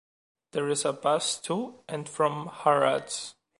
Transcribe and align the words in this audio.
There 0.53 0.67
is 0.67 0.83
a 0.83 0.93
bus 0.93 1.39
to 1.41 1.83
and 1.87 2.09
from 2.09 2.49
Harads. 2.49 3.35